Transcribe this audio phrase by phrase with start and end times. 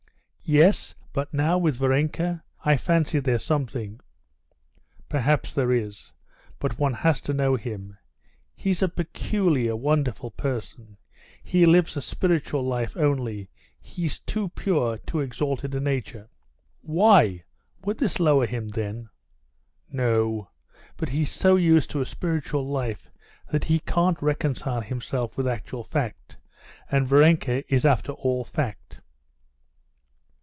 [0.43, 2.43] "Yes, but now with Varenka...
[2.65, 4.01] I fancy there's something...."
[5.07, 6.11] "Perhaps there is....
[6.59, 7.95] But one has to know him....
[8.53, 10.97] He's a peculiar, wonderful person.
[11.41, 13.49] He lives a spiritual life only.
[13.79, 16.27] He's too pure, too exalted a nature."
[16.81, 17.45] "Why?
[17.85, 19.07] Would this lower him, then?"
[19.89, 20.49] "No,
[20.97, 23.09] but he's so used to a spiritual life
[23.51, 26.35] that he can't reconcile himself with actual fact,
[26.91, 28.97] and Varenka is after all fact."